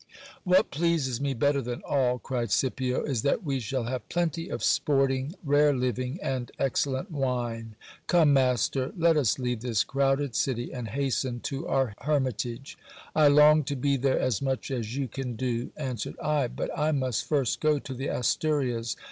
What 0.45 0.71
pleases 0.71 1.21
me 1.21 1.35
better 1.35 1.61
than 1.61 1.83
all, 1.87 2.17
cried 2.17 2.49
Scipio, 2.49 3.03
is 3.03 3.21
that 3.21 3.43
we 3.43 3.59
shall 3.59 3.83
have 3.83 4.09
plenty 4.09 4.49
of 4.49 4.63
sporting, 4.63 5.35
rare 5.43 5.75
living, 5.75 6.17
and 6.23 6.51
excellent 6.57 7.11
wine. 7.11 7.75
Come, 8.07 8.33
master, 8.33 8.91
let 8.97 9.15
us 9.15 9.37
leave 9.37 9.59
this 9.61 9.83
crowded 9.83 10.33
city, 10.33 10.73
and 10.73 10.87
hasten 10.87 11.39
to 11.41 11.67
our 11.67 11.93
hermitage. 12.01 12.79
I 13.15 13.27
long 13.27 13.63
to 13.65 13.75
be 13.75 13.95
there 13.95 14.19
as 14.19 14.41
much 14.41 14.71
as 14.71 14.97
you 14.97 15.07
can 15.07 15.35
do, 15.35 15.69
answered 15.77 16.15
I; 16.19 16.47
but 16.47 16.75
I 16.75 16.91
must 16.91 17.25
first 17.25 17.59
go 17.61 17.77
to 17.77 17.93
the 17.93 18.07
Asturias. 18.09 18.95